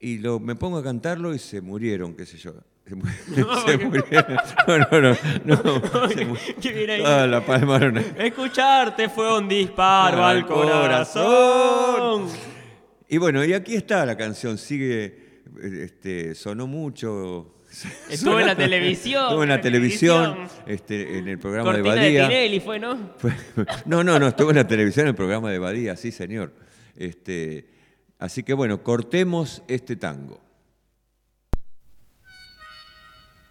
Y 0.00 0.18
me 0.18 0.56
pongo 0.56 0.78
a 0.78 0.82
cantarlo 0.82 1.32
y 1.32 1.38
se 1.38 1.60
murieron, 1.60 2.14
qué 2.14 2.26
sé 2.26 2.36
yo. 2.36 2.54
Se, 2.86 2.94
mu- 2.96 3.04
se 3.66 3.78
murieron. 3.78 4.36
No, 4.66 4.78
no, 4.78 5.00
no. 5.00 5.16
no 5.44 6.08
se 6.14 6.24
mu- 6.24 6.36
¿Qué 6.60 6.72
viene 6.72 6.92
ahí? 6.94 7.02
Ah, 7.04 7.26
la 7.26 7.44
palmaron. 7.44 7.98
Escucharte 8.18 9.08
fue 9.08 9.38
un 9.38 9.48
disparo 9.48 10.24
Al 10.24 10.38
al 10.38 10.46
corazón. 10.46 12.28
Y 13.08 13.18
bueno, 13.18 13.44
y 13.44 13.52
aquí 13.52 13.74
está 13.76 14.04
la 14.06 14.16
canción, 14.16 14.56
sigue, 14.58 15.42
este, 15.62 16.34
sonó 16.34 16.66
mucho. 16.66 17.56
Estuvo 18.10 18.38
en 18.38 18.46
la 18.46 18.54
televisión, 18.56 19.24
Estuvo 19.24 19.42
en 19.44 19.48
la 19.48 19.60
televisión, 19.60 20.32
televisión. 20.34 20.62
este, 20.66 21.18
en 21.18 21.28
el 21.28 21.38
programa 21.38 21.70
Cortina 21.72 21.94
de 21.94 22.00
de, 22.00 22.06
Badía. 22.20 22.28
Tinelli 22.28 22.60
fue, 22.60 22.78
¿no? 22.78 22.94
No, 23.86 24.04
no, 24.04 24.18
no, 24.18 24.28
estuvo 24.28 24.50
en 24.50 24.56
la 24.56 24.66
televisión 24.66 25.04
en 25.06 25.10
el 25.10 25.14
programa 25.14 25.50
de 25.50 25.58
Badía, 25.58 25.96
sí, 25.96 26.12
señor. 26.12 26.52
Este, 26.96 27.68
así 28.18 28.42
que 28.42 28.52
bueno, 28.52 28.82
cortemos 28.82 29.62
este 29.68 29.96
tango. 29.96 30.40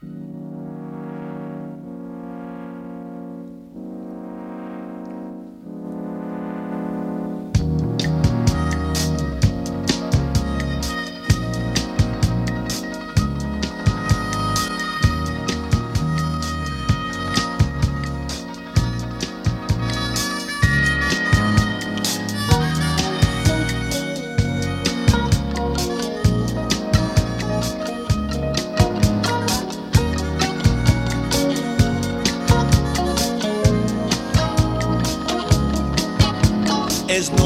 Thank 0.02 0.14
you. 0.14 0.31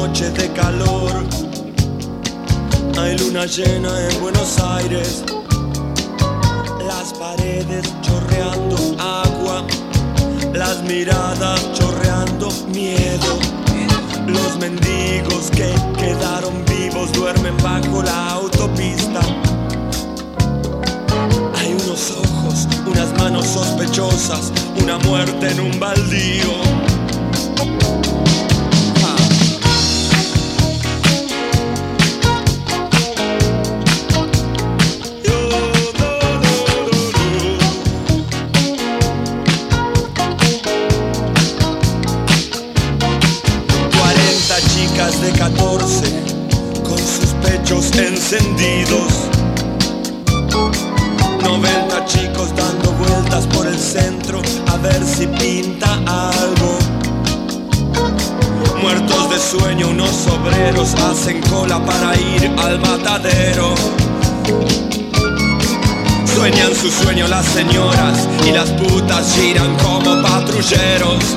Es 0.06 0.10
noche 0.10 0.30
de 0.30 0.52
calor, 0.52 1.10
hay 2.96 3.18
luna 3.18 3.44
llena 3.44 4.08
en 4.08 4.20
Buenos 4.20 4.56
Aires, 4.60 5.24
las 6.86 7.12
paredes 7.14 7.92
chorreando 8.02 8.76
agua, 9.00 9.66
las 10.54 10.80
miradas 10.84 11.60
chorreando 11.72 12.52
miedo. 12.72 13.40
Los 14.28 14.56
mendigos 14.60 15.50
que 15.50 15.74
quedaron 15.98 16.64
vivos 16.66 17.12
duermen 17.12 17.56
bajo 17.56 18.00
la 18.00 18.30
autopista. 18.30 19.20
Hay 21.58 21.72
unos 21.84 22.12
ojos, 22.12 22.68
unas 22.86 23.12
manos 23.18 23.44
sospechosas, 23.44 24.52
una 24.80 24.98
muerte 24.98 25.50
en 25.50 25.60
un 25.60 25.80
baldío. 25.80 26.95
Obreros 60.26 60.94
hacen 60.94 61.40
cola 61.42 61.84
para 61.84 62.14
ir 62.16 62.50
al 62.58 62.80
matadero. 62.80 63.74
Sueñan 66.34 66.74
su 66.74 66.90
sueño 66.90 67.26
las 67.28 67.46
señoras 67.46 68.28
y 68.46 68.52
las 68.52 68.70
putas 68.70 69.34
giran 69.34 69.74
como 69.76 70.22
patrulleros. 70.22 71.36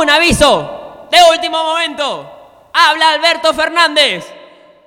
Un 0.00 0.08
aviso 0.08 1.08
de 1.10 1.18
último 1.30 1.62
momento. 1.62 2.70
Habla 2.72 3.12
Alberto 3.12 3.52
Fernández. 3.52 4.24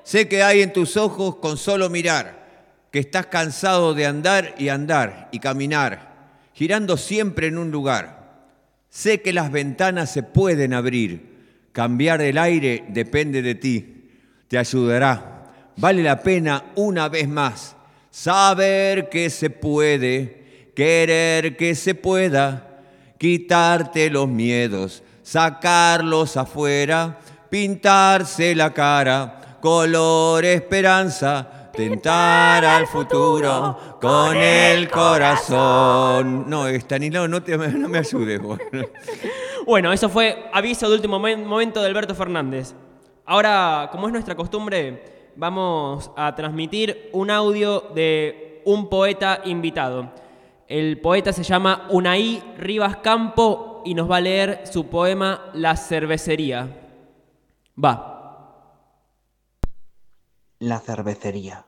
Sé 0.03 0.27
que 0.27 0.41
hay 0.41 0.61
en 0.61 0.73
tus 0.73 0.97
ojos 0.97 1.35
con 1.35 1.57
solo 1.57 1.89
mirar, 1.89 2.87
que 2.91 2.99
estás 2.99 3.27
cansado 3.27 3.93
de 3.93 4.07
andar 4.07 4.55
y 4.57 4.69
andar 4.69 5.29
y 5.31 5.39
caminar, 5.39 6.13
girando 6.53 6.97
siempre 6.97 7.47
en 7.47 7.57
un 7.57 7.69
lugar. 7.69 8.23
Sé 8.89 9.21
que 9.21 9.33
las 9.33 9.51
ventanas 9.51 10.11
se 10.11 10.23
pueden 10.23 10.73
abrir, 10.73 11.69
cambiar 11.71 12.21
el 12.21 12.37
aire 12.37 12.85
depende 12.87 13.41
de 13.41 13.55
ti, 13.55 14.09
te 14.47 14.57
ayudará. 14.57 15.51
Vale 15.77 16.01
la 16.03 16.21
pena 16.21 16.65
una 16.75 17.07
vez 17.07 17.27
más 17.27 17.75
saber 18.09 19.09
que 19.09 19.29
se 19.29 19.49
puede, 19.49 20.71
querer 20.75 21.55
que 21.55 21.75
se 21.75 21.95
pueda, 21.95 22.72
quitarte 23.27 24.09
los 24.09 24.27
miedos, 24.27 25.01
sacarlos 25.21 26.35
afuera, 26.35 27.19
pintarse 27.49 28.53
la 28.53 28.73
cara, 28.73 29.57
color 29.61 30.43
esperanza, 30.43 31.69
tentar 31.71 32.65
al 32.65 32.85
futuro 32.85 33.97
con 34.01 34.35
el 34.35 34.89
corazón. 34.89 36.49
No, 36.49 36.67
Estanislao, 36.67 37.29
no, 37.29 37.41
te, 37.41 37.57
no 37.69 37.87
me 37.87 37.99
ayudes. 37.99 38.41
vos. 38.41 38.59
Bueno, 39.65 39.93
eso 39.93 40.09
fue 40.09 40.49
aviso 40.51 40.89
de 40.89 40.95
último 40.95 41.17
momen- 41.17 41.45
momento 41.45 41.79
de 41.81 41.87
Alberto 41.87 42.13
Fernández. 42.13 42.73
Ahora, 43.25 43.87
como 43.89 44.07
es 44.07 44.11
nuestra 44.11 44.35
costumbre, 44.35 45.31
vamos 45.37 46.11
a 46.17 46.35
transmitir 46.35 47.09
un 47.13 47.31
audio 47.31 47.85
de 47.95 48.61
un 48.65 48.89
poeta 48.89 49.39
invitado. 49.45 50.11
El 50.73 50.99
poeta 50.99 51.31
se 51.31 51.43
llama 51.43 51.87
Unai 51.91 52.41
Rivas 52.57 52.97
Campo 52.97 53.83
y 53.85 53.93
nos 53.93 54.09
va 54.09 54.17
a 54.17 54.21
leer 54.21 54.63
su 54.65 54.87
poema 54.87 55.51
La 55.53 55.77
cervecería. 55.77 56.89
Va. 57.77 58.81
La 60.57 60.79
cervecería. 60.79 61.67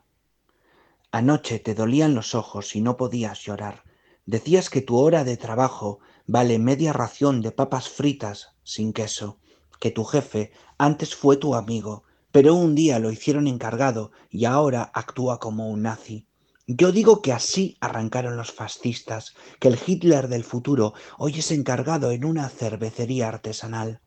Anoche 1.11 1.59
te 1.59 1.75
dolían 1.75 2.15
los 2.15 2.33
ojos 2.33 2.75
y 2.75 2.81
no 2.81 2.97
podías 2.97 3.41
llorar. 3.41 3.83
Decías 4.25 4.71
que 4.71 4.81
tu 4.81 4.97
hora 4.97 5.23
de 5.23 5.37
trabajo 5.37 5.99
vale 6.25 6.57
media 6.57 6.91
ración 6.91 7.41
de 7.41 7.51
papas 7.51 7.87
fritas 7.87 8.55
sin 8.63 8.91
queso, 8.91 9.37
que 9.79 9.91
tu 9.91 10.03
jefe 10.03 10.51
antes 10.79 11.15
fue 11.15 11.37
tu 11.37 11.53
amigo, 11.53 12.05
pero 12.31 12.55
un 12.55 12.73
día 12.73 12.97
lo 12.97 13.11
hicieron 13.11 13.45
encargado 13.45 14.11
y 14.31 14.45
ahora 14.45 14.89
actúa 14.95 15.37
como 15.37 15.69
un 15.69 15.83
nazi. 15.83 16.27
Yo 16.67 16.91
digo 16.91 17.21
que 17.23 17.32
así 17.32 17.75
arrancaron 17.82 18.38
los 18.38 18.51
fascistas, 18.51 19.34
que 19.60 19.67
el 19.67 19.80
Hitler 19.84 20.28
del 20.28 20.43
futuro 20.43 20.93
hoy 21.17 21.39
es 21.39 21.51
encargado 21.51 22.12
en 22.12 22.23
una 22.25 22.49
cervecería 22.49 23.30
artesanal. 23.30 24.01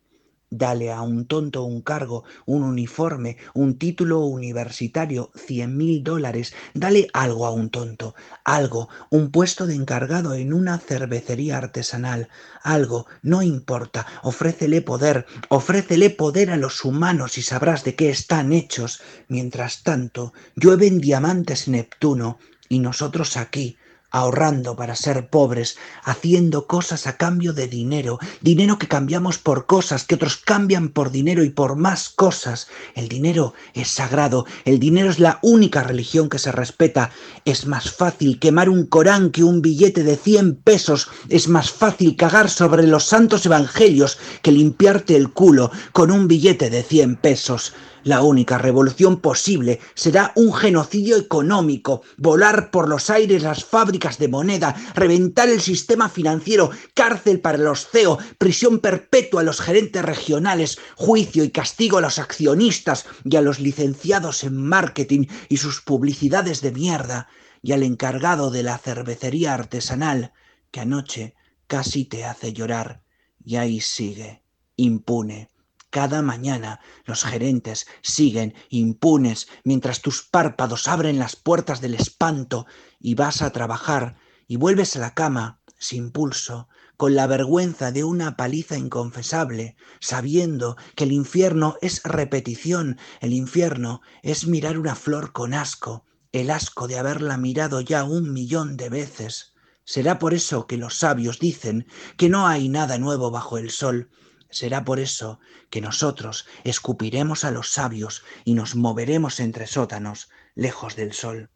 Dale 0.51 0.91
a 0.91 1.03
un 1.03 1.27
tonto 1.27 1.63
un 1.63 1.81
cargo, 1.81 2.23
un 2.47 2.63
uniforme, 2.63 3.37
un 3.53 3.77
título 3.77 4.21
universitario, 4.25 5.29
cien 5.35 5.77
mil 5.77 6.03
dólares. 6.03 6.53
Dale 6.73 7.07
algo 7.13 7.45
a 7.45 7.51
un 7.51 7.69
tonto, 7.69 8.15
algo, 8.43 8.89
un 9.11 9.29
puesto 9.29 9.67
de 9.67 9.75
encargado 9.75 10.33
en 10.33 10.51
una 10.53 10.79
cervecería 10.79 11.57
artesanal. 11.57 12.29
Algo, 12.63 13.05
no 13.21 13.43
importa, 13.43 14.07
ofrécele 14.23 14.81
poder, 14.81 15.27
ofrécele 15.49 16.09
poder 16.09 16.49
a 16.49 16.57
los 16.57 16.83
humanos 16.83 17.37
y 17.37 17.43
sabrás 17.43 17.83
de 17.83 17.93
qué 17.95 18.09
están 18.09 18.51
hechos. 18.51 19.01
Mientras 19.27 19.83
tanto, 19.83 20.33
llueven 20.55 20.99
diamantes 20.99 21.67
en 21.67 21.73
Neptuno 21.73 22.39
y 22.69 22.79
nosotros 22.79 23.37
aquí, 23.37 23.77
ahorrando 24.11 24.75
para 24.75 24.95
ser 24.95 25.29
pobres, 25.29 25.77
haciendo 26.03 26.67
cosas 26.67 27.07
a 27.07 27.17
cambio 27.17 27.53
de 27.53 27.67
dinero, 27.67 28.19
dinero 28.41 28.79
que 28.79 28.87
cambiamos 28.87 29.37
por 29.37 29.65
cosas, 29.65 30.03
que 30.03 30.15
otros 30.15 30.37
cambian 30.37 30.89
por 30.89 31.11
dinero 31.11 31.43
y 31.43 31.49
por 31.49 31.75
más 31.75 32.09
cosas. 32.09 32.67
El 32.95 33.07
dinero 33.07 33.53
es 33.73 33.89
sagrado, 33.89 34.45
el 34.65 34.79
dinero 34.79 35.09
es 35.09 35.19
la 35.19 35.39
única 35.41 35.83
religión 35.83 36.29
que 36.29 36.39
se 36.39 36.51
respeta. 36.51 37.11
Es 37.45 37.65
más 37.65 37.91
fácil 37.91 38.39
quemar 38.39 38.69
un 38.69 38.85
Corán 38.85 39.31
que 39.31 39.43
un 39.43 39.61
billete 39.61 40.03
de 40.03 40.17
cien 40.17 40.55
pesos, 40.55 41.09
es 41.29 41.47
más 41.47 41.71
fácil 41.71 42.15
cagar 42.15 42.49
sobre 42.49 42.87
los 42.87 43.05
santos 43.05 43.45
evangelios 43.45 44.17
que 44.41 44.51
limpiarte 44.51 45.15
el 45.15 45.31
culo 45.31 45.71
con 45.91 46.11
un 46.11 46.27
billete 46.27 46.69
de 46.69 46.83
cien 46.83 47.15
pesos. 47.15 47.73
La 48.03 48.21
única 48.21 48.57
revolución 48.57 49.19
posible 49.19 49.79
será 49.93 50.31
un 50.35 50.53
genocidio 50.53 51.17
económico, 51.17 52.01
volar 52.17 52.71
por 52.71 52.87
los 52.87 53.09
aires 53.09 53.43
las 53.43 53.65
fábricas 53.65 54.17
de 54.17 54.29
moneda, 54.29 54.75
reventar 54.95 55.49
el 55.49 55.59
sistema 55.59 56.07
financiero, 56.07 56.71
cárcel 56.93 57.41
para 57.41 57.57
los 57.57 57.87
CEO, 57.87 58.17
prisión 58.37 58.79
perpetua 58.79 59.41
a 59.41 59.43
los 59.43 59.59
gerentes 59.59 60.03
regionales, 60.03 60.79
juicio 60.95 61.43
y 61.43 61.49
castigo 61.49 61.97
a 61.97 62.01
los 62.01 62.19
accionistas 62.19 63.05
y 63.25 63.35
a 63.35 63.41
los 63.41 63.59
licenciados 63.59 64.43
en 64.43 64.55
marketing 64.55 65.27
y 65.49 65.57
sus 65.57 65.81
publicidades 65.81 66.61
de 66.61 66.71
mierda, 66.71 67.27
y 67.61 67.73
al 67.73 67.83
encargado 67.83 68.49
de 68.49 68.63
la 68.63 68.77
cervecería 68.77 69.53
artesanal, 69.53 70.31
que 70.71 70.79
anoche 70.79 71.35
casi 71.67 72.05
te 72.05 72.23
hace 72.23 72.53
llorar, 72.53 73.03
y 73.43 73.57
ahí 73.57 73.81
sigue, 73.81 74.41
impune 74.77 75.49
cada 75.89 76.21
mañana 76.21 76.79
los 77.05 77.23
gerentes 77.23 77.87
siguen 78.01 78.53
impunes 78.69 79.47
mientras 79.63 80.01
tus 80.01 80.23
párpados 80.23 80.87
abren 80.87 81.19
las 81.19 81.35
puertas 81.35 81.81
del 81.81 81.95
espanto 81.95 82.65
y 82.99 83.15
vas 83.15 83.41
a 83.41 83.51
trabajar 83.51 84.17
y 84.47 84.57
vuelves 84.57 84.95
a 84.95 84.99
la 84.99 85.13
cama 85.13 85.59
sin 85.79 86.11
pulso, 86.11 86.67
con 86.97 87.15
la 87.15 87.25
vergüenza 87.25 87.91
de 87.91 88.03
una 88.03 88.35
paliza 88.35 88.77
inconfesable, 88.77 89.77
sabiendo 90.01 90.75
que 90.95 91.05
el 91.05 91.13
infierno 91.13 91.77
es 91.81 92.03
repetición, 92.03 92.99
el 93.21 93.33
infierno 93.33 94.01
es 94.21 94.45
mirar 94.45 94.77
una 94.77 94.95
flor 94.95 95.31
con 95.31 95.53
asco, 95.53 96.05
el 96.33 96.51
asco 96.51 96.87
de 96.87 96.99
haberla 96.99 97.37
mirado 97.37 97.79
ya 97.79 98.03
un 98.03 98.33
millón 98.33 98.75
de 98.75 98.89
veces. 98.89 99.53
Será 99.85 100.19
por 100.19 100.33
eso 100.33 100.67
que 100.67 100.77
los 100.77 100.99
sabios 100.99 101.39
dicen 101.39 101.87
que 102.17 102.29
no 102.29 102.45
hay 102.45 102.67
nada 102.69 102.97
nuevo 102.97 103.31
bajo 103.31 103.57
el 103.57 103.71
sol, 103.71 104.11
Será 104.51 104.83
por 104.83 104.99
eso 104.99 105.39
que 105.69 105.79
nosotros 105.79 106.47
escupiremos 106.63 107.43
a 107.43 107.51
los 107.51 107.71
sabios 107.71 108.23
y 108.45 108.55
nos 108.55 108.75
moveremos 108.75 109.39
entre 109.39 109.67
sótanos, 109.67 110.29
lejos 110.55 110.95
del 110.95 111.13
sol. 111.13 111.51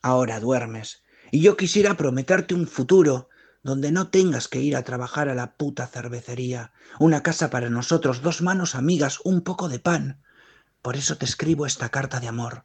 Ahora 0.00 0.40
duermes, 0.40 1.02
y 1.30 1.42
yo 1.42 1.58
quisiera 1.58 1.98
prometerte 1.98 2.54
un 2.54 2.66
futuro 2.66 3.28
donde 3.62 3.92
no 3.92 4.08
tengas 4.08 4.48
que 4.48 4.62
ir 4.62 4.74
a 4.74 4.84
trabajar 4.84 5.28
a 5.28 5.34
la 5.34 5.56
puta 5.56 5.86
cervecería, 5.86 6.72
una 6.98 7.22
casa 7.22 7.50
para 7.50 7.68
nosotros, 7.68 8.22
dos 8.22 8.40
manos 8.40 8.74
amigas, 8.74 9.20
un 9.22 9.42
poco 9.42 9.68
de 9.68 9.78
pan. 9.78 10.22
Por 10.80 10.96
eso 10.96 11.18
te 11.18 11.26
escribo 11.26 11.66
esta 11.66 11.90
carta 11.90 12.20
de 12.20 12.28
amor. 12.28 12.64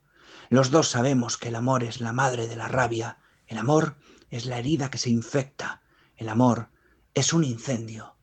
Los 0.50 0.72
dos 0.72 0.88
sabemos 0.88 1.38
que 1.38 1.50
el 1.50 1.56
amor 1.56 1.84
es 1.84 2.00
la 2.00 2.14
madre 2.14 2.48
de 2.48 2.56
la 2.56 2.70
rabia, 2.70 3.18
el 3.46 3.58
amor 3.58 3.98
es 4.30 4.46
la 4.46 4.58
herida 4.58 4.90
que 4.90 4.98
se 4.98 5.10
infecta, 5.10 5.82
el 6.16 6.30
amor 6.30 6.70
es 7.14 7.34
un 7.34 7.44
incendio 7.44 8.15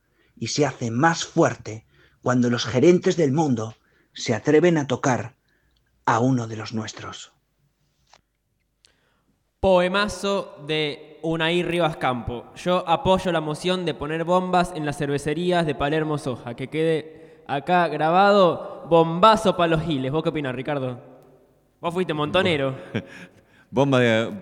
y 0.43 0.49
se 0.49 0.67
hace 0.67 0.91
más 0.91 1.25
fuerte 1.25 1.87
cuando 2.21 2.51
los 2.51 2.67
gerentes 2.67 3.17
del 3.17 3.31
mundo 3.31 3.77
se 4.13 4.35
atreven 4.35 4.77
a 4.77 4.89
tocar 4.89 5.37
a 6.05 6.19
uno 6.19 6.49
de 6.49 6.57
los 6.57 6.73
nuestros. 6.73 7.33
Poemazo 9.61 10.57
de 10.67 11.21
Unai 11.23 11.63
Rivas 11.63 11.97
Campo. 11.97 12.47
Yo 12.57 12.83
apoyo 12.89 13.31
la 13.31 13.41
moción 13.41 13.85
de 13.85 13.95
poner 13.95 14.25
bombas 14.25 14.73
en 14.75 14.85
las 14.85 14.99
cervecerías 14.99 15.65
de 15.65 15.77
Palermo 15.77 16.19
Soja. 16.19 16.57
Que 16.57 16.67
quede 16.67 17.45
acá 17.47 17.87
grabado 17.87 18.85
bombazo 18.89 19.57
para 19.57 19.77
los 19.77 19.83
giles. 19.83 20.11
¿Vos 20.11 20.25
qué 20.25 20.31
opinas, 20.31 20.57
Ricardo? 20.57 20.99
Vos 21.81 21.95
fuiste 21.95 22.15
montonero. 22.15 22.75
Bomba 23.71 24.01
de. 24.01 24.33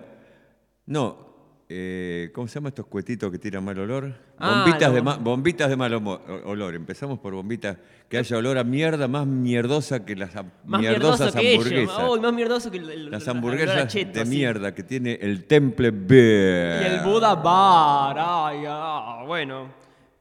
No. 0.86 1.29
Eh, 1.72 2.30
¿Cómo 2.34 2.48
se 2.48 2.54
llama 2.56 2.70
estos 2.70 2.86
cuetitos 2.86 3.30
que 3.30 3.38
tiran 3.38 3.62
mal 3.62 3.78
olor? 3.78 4.12
Ah, 4.38 4.64
bombitas, 4.64 4.88
no. 4.88 4.94
de 4.96 5.02
ma- 5.02 5.16
bombitas 5.18 5.68
de 5.70 5.76
mal 5.76 5.94
olor. 5.94 6.74
Empezamos 6.74 7.20
por 7.20 7.32
bombitas 7.32 7.76
que 8.08 8.18
haya 8.18 8.36
olor 8.38 8.58
a 8.58 8.64
mierda 8.64 9.06
más 9.06 9.24
mierdosa 9.24 10.04
que 10.04 10.16
las 10.16 10.34
Más 10.64 10.80
mierdosas 10.80 11.32
que 11.32 11.52
hamburguesas. 11.54 12.08
Uy, 12.10 12.18
más 12.18 12.32
mierdoso 12.32 12.70
que 12.72 12.78
el, 12.78 12.90
el- 12.90 13.10
las 13.12 13.24
la- 13.24 13.32
la- 13.32 13.38
hamburguesas 13.38 13.86
cheto, 13.86 14.18
de 14.18 14.24
mierda 14.24 14.74
que 14.74 14.82
tiene 14.82 15.12
el 15.22 15.44
Temple 15.44 15.92
Beer. 15.92 16.82
Y 16.82 16.86
el 16.96 17.00
Buda 17.04 17.36
Bar. 17.36 18.16
Ay, 18.18 18.64
ah, 18.66 19.22
bueno. 19.24 19.68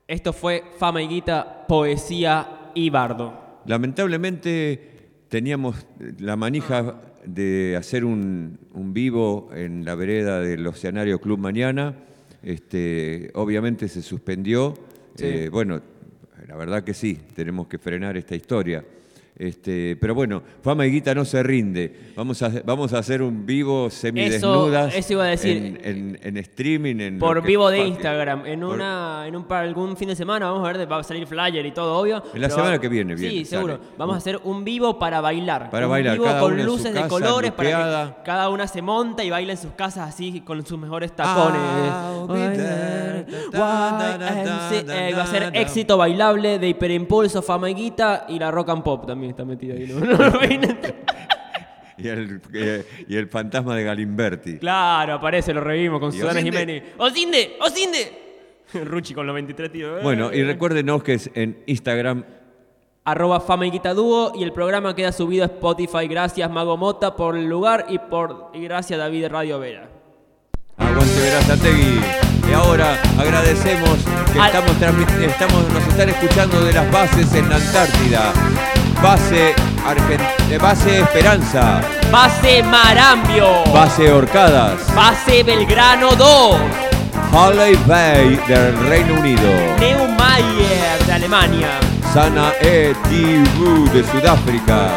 Esto 0.07 0.33
fue 0.33 0.63
Fama 0.77 1.01
y 1.01 1.07
Guita, 1.07 1.65
Poesía 1.67 2.69
y 2.75 2.91
Bardo. 2.91 3.61
Lamentablemente 3.65 5.25
teníamos 5.29 5.85
la 6.19 6.35
manija 6.35 7.01
de 7.33 7.75
hacer 7.75 8.05
un, 8.05 8.59
un 8.73 8.93
vivo 8.93 9.49
en 9.53 9.85
la 9.85 9.95
vereda 9.95 10.39
del 10.39 10.65
Oceanario 10.65 11.19
Club 11.19 11.39
mañana. 11.39 11.95
Este, 12.41 13.31
obviamente 13.33 13.87
se 13.87 14.01
suspendió. 14.01 14.73
Eh, 15.17 15.49
bueno, 15.51 15.81
la 16.47 16.55
verdad 16.55 16.83
que 16.83 16.93
sí, 16.93 17.19
tenemos 17.35 17.67
que 17.67 17.77
frenar 17.77 18.17
esta 18.17 18.35
historia. 18.35 18.83
Este, 19.39 19.95
pero 20.01 20.13
bueno, 20.13 20.43
Fama 20.61 20.85
y 20.85 20.91
Guita 20.91 21.15
no 21.15 21.23
se 21.23 21.41
rinde. 21.41 22.11
Vamos 22.13 22.41
a, 22.43 22.51
vamos 22.65 22.91
a 22.91 22.97
hacer 22.99 23.21
un 23.21 23.45
vivo 23.45 23.89
semidesnudas. 23.89 24.93
eso 24.93 25.13
iba 25.13 25.23
a 25.23 25.27
decir. 25.27 25.55
En, 25.55 25.79
en- 25.81 26.19
en 26.21 26.37
streaming. 26.37 26.99
En 26.99 27.19
Por 27.19 27.41
vivo 27.41 27.69
de 27.69 27.87
Instagram. 27.87 28.45
En 28.45 28.59
por- 28.59 28.75
una, 28.75 29.23
en 29.25 29.37
un 29.37 29.45
para 29.45 29.61
algún 29.61 29.95
fin 29.95 30.09
de 30.09 30.15
semana, 30.17 30.51
vamos 30.51 30.67
a 30.67 30.73
ver, 30.73 30.91
va 30.91 30.99
a 30.99 31.03
salir 31.03 31.25
flyer 31.25 31.65
y 31.65 31.71
todo, 31.71 31.97
obvio. 31.97 32.21
En 32.33 32.41
la 32.41 32.49
semana 32.49 32.79
que 32.79 32.89
viene, 32.89 33.15
Sí, 33.17 33.29
viene, 33.29 33.45
seguro. 33.45 33.75
sale. 33.77 33.89
Vamos 33.97 34.15
a 34.15 34.17
hacer 34.17 34.41
un 34.43 34.65
vivo 34.65 34.99
para 34.99 35.21
bailar. 35.21 35.69
Para 35.69 35.85
un 35.85 35.91
bailar, 35.91 36.13
vivo 36.15 36.25
cada 36.25 36.41
con 36.41 36.65
luces 36.65 36.93
de 36.93 37.07
colores 37.07 37.53
para 37.53 37.69
que 38.17 38.23
cada 38.25 38.49
una 38.49 38.67
se 38.67 38.81
monta 38.81 39.23
y 39.23 39.29
baila 39.29 39.53
en 39.53 39.57
sus 39.57 39.71
casas 39.71 40.09
así 40.09 40.41
con 40.41 40.65
sus 40.65 40.77
mejores 40.77 41.13
tacones. 41.15 41.61
Be 42.27 42.57
there. 42.57 43.18
YMCA. 43.29 45.17
Va 45.17 45.23
a 45.23 45.27
ser 45.27 45.51
éxito 45.53 45.97
bailable 45.97 46.59
de 46.59 46.69
hiperimpulso, 46.69 47.41
fama 47.41 47.69
y 47.69 47.73
guita 47.73 48.25
y 48.29 48.39
la 48.39 48.51
rock 48.51 48.69
and 48.69 48.83
pop 48.83 49.05
también 49.07 49.31
está 49.31 49.45
metida 49.45 49.73
ahí. 49.75 49.87
¿no? 49.87 49.99
Y 52.01 52.07
el, 52.07 52.41
eh, 52.53 52.85
y 53.09 53.17
el 53.17 53.27
fantasma 53.27 53.75
de 53.75 53.83
Galimberti. 53.83 54.57
claro, 54.59 55.15
aparece, 55.15 55.53
lo 55.53 55.59
revivimos 55.59 55.99
con 55.99 56.15
¿Y 56.15 56.19
Susana? 56.19 56.41
Jiménez. 56.41 56.81
¡Osinde! 56.97 57.57
¡Osinde! 57.59 58.39
Ruchi 58.85 59.13
con 59.13 59.27
los 59.27 59.33
23 59.33 59.69
tíos. 59.69 60.01
Bueno, 60.01 60.31
y 60.33 60.41
recuérdenos 60.43 61.03
que 61.03 61.15
es 61.15 61.29
en 61.33 61.61
Instagram. 61.65 62.23
arroba 63.03 63.41
Fama 63.41 63.67
y 63.67 63.71
Guita 63.71 63.93
Dúo 63.93 64.31
y 64.33 64.43
el 64.43 64.53
programa 64.53 64.95
queda 64.95 65.11
subido 65.11 65.43
a 65.43 65.47
Spotify. 65.47 66.07
Gracias 66.07 66.49
Mago 66.49 66.77
Mota 66.77 67.17
por 67.17 67.35
el 67.35 67.47
lugar 67.47 67.87
y 67.89 67.99
por 67.99 68.51
y 68.53 68.61
gracias 68.61 68.97
David 68.97 69.27
Radio 69.27 69.59
Vera. 69.59 69.89
Aguante 70.77 71.19
Verazategui. 71.19 71.99
Agradecemos 73.49 73.97
que 74.31 74.39
Al- 74.39 74.51
estamos, 75.27 75.63
nos 75.73 75.87
están 75.87 76.07
escuchando 76.09 76.61
de 76.63 76.71
las 76.71 76.91
bases 76.91 77.33
en 77.33 77.49
la 77.49 77.55
Antártida. 77.55 78.31
Base 79.01 79.55
Argentina. 79.87 80.29
de 80.47 80.57
base 80.59 80.99
Esperanza, 80.99 81.81
Base 82.11 82.61
Marambio. 82.61 83.63
base 83.73 84.11
Orcadas, 84.11 84.77
Base 84.95 85.41
Belgrano 85.41 86.13
2. 86.15 86.57
Harley 87.33 87.75
Bay 87.87 88.39
del 88.47 88.77
Reino 88.87 89.15
Unido, 89.15 89.49
Neumayer 89.79 91.05
de 91.07 91.13
Alemania. 91.13 91.69
Sana 92.13 92.51
E 92.61 92.93
de 93.91 94.03
Sudáfrica, 94.11 94.89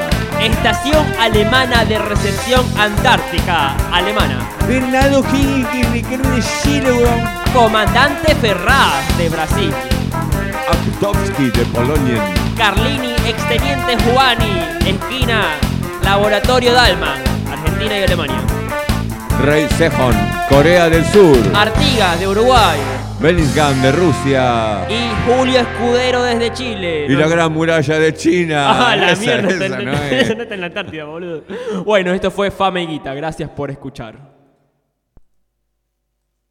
Estación 0.42 1.06
Alemana 1.18 1.86
de 1.86 1.98
Recepción 1.98 2.66
Antártica. 2.78 3.74
Alemana. 3.90 4.40
Bernardo 4.68 5.22
y 5.72 5.82
Ricardo 5.84 6.28
de 6.30 6.42
Chile, 6.62 7.06
Comandante 7.52 8.34
Ferraz 8.36 9.16
de 9.18 9.28
Brasil. 9.28 9.72
Aktowski 10.68 11.50
de 11.50 11.64
Polonia, 11.66 12.22
Carlini, 12.56 13.12
Exteniente 13.28 13.96
Juani, 14.04 14.62
esquina 14.86 15.42
Laboratorio 16.02 16.72
Dalman, 16.72 17.20
Argentina 17.50 17.98
y 17.98 18.02
Alemania. 18.04 18.40
Rey 19.44 19.66
Sejong, 19.76 20.14
Corea 20.48 20.88
del 20.88 21.04
Sur, 21.06 21.36
Artigas 21.54 22.20
de 22.20 22.28
Uruguay 22.28 22.78
Bellingham 23.20 23.80
de 23.82 23.92
Rusia 23.92 24.86
y 24.88 25.10
Julio 25.26 25.60
Escudero 25.60 26.22
desde 26.22 26.52
Chile. 26.52 27.06
y 27.08 27.12
la 27.14 27.28
gran 27.28 27.52
muralla 27.52 27.98
de 27.98 28.14
China. 28.14 28.66
Ah, 28.88 28.96
la 28.96 29.12
Esa- 29.12 29.20
mierda, 29.20 29.48
esa 29.48 29.64
está, 29.66 29.78
en- 29.78 29.84
no 29.84 29.92
es. 29.92 30.36
no 30.36 30.42
está 30.42 30.54
en 30.54 30.60
la 30.60 30.66
Antártida, 30.68 31.04
boludo. 31.04 31.42
Bueno, 31.84 32.12
esto 32.12 32.30
fue 32.30 32.50
Fama 32.50 32.80
y 32.80 32.86
Guita. 32.86 33.14
Gracias 33.14 33.48
por 33.50 33.70
escuchar. 33.70 34.32